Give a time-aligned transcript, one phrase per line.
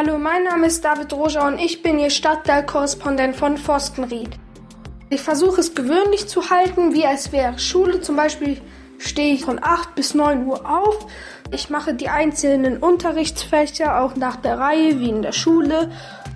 [0.00, 4.30] Hallo, mein Name ist David Roger und ich bin Ihr Stadtteilkorrespondent von Forstenried.
[5.10, 8.00] Ich versuche es gewöhnlich zu halten, wie als wäre Schule.
[8.00, 8.60] Zum Beispiel
[8.98, 11.08] stehe ich von 8 bis 9 Uhr auf.
[11.50, 15.90] Ich mache die einzelnen Unterrichtsfächer auch nach der Reihe, wie in der Schule.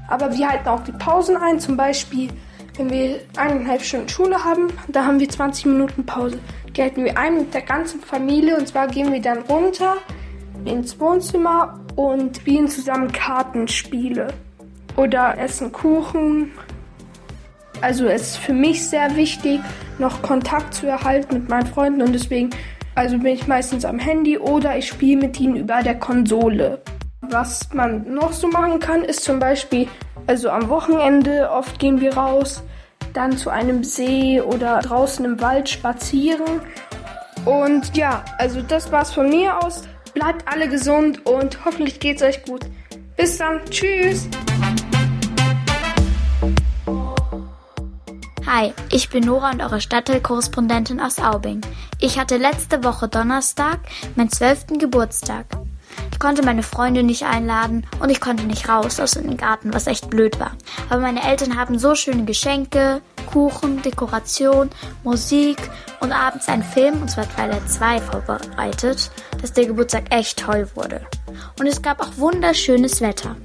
[0.08, 1.60] Aber wir halten auch die Pausen ein.
[1.60, 2.30] Zum Beispiel,
[2.76, 6.40] wenn wir eineinhalb Stunden Schule haben, da haben wir 20 Minuten Pause.
[6.76, 8.56] Die wir ein mit der ganzen Familie.
[8.58, 9.98] Und zwar gehen wir dann runter
[10.64, 14.28] ins Wohnzimmer und spielen zusammen Kartenspiele.
[14.96, 16.52] Oder essen Kuchen.
[17.80, 19.60] Also es ist für mich sehr wichtig,
[19.98, 22.50] noch Kontakt zu erhalten mit meinen Freunden und deswegen
[22.94, 26.82] also bin ich meistens am Handy oder ich spiele mit ihnen über der Konsole.
[27.22, 29.88] Was man noch so machen kann, ist zum Beispiel,
[30.26, 32.62] also am Wochenende oft gehen wir raus,
[33.14, 36.60] dann zu einem See oder draußen im Wald spazieren.
[37.46, 39.84] Und ja, also das war's von mir aus.
[40.14, 42.66] Bleibt alle gesund und hoffentlich geht's euch gut.
[43.16, 43.64] Bis dann.
[43.70, 44.28] Tschüss.
[48.46, 51.62] Hi, ich bin Nora und eure Stadtteilkorrespondentin aus Aubing.
[52.00, 53.78] Ich hatte letzte Woche Donnerstag
[54.14, 55.46] meinen zwölften Geburtstag.
[56.10, 59.86] Ich konnte meine Freunde nicht einladen und ich konnte nicht raus aus den Garten, was
[59.86, 60.52] echt blöd war.
[60.90, 63.00] Aber meine Eltern haben so schöne Geschenke,
[63.32, 64.70] Kuchen, Dekoration,
[65.04, 65.58] Musik
[66.00, 71.00] und abends einen Film, und zwar Twilight 2, vorbereitet, dass der Geburtstag echt toll wurde.
[71.58, 73.36] Und es gab auch wunderschönes Wetter.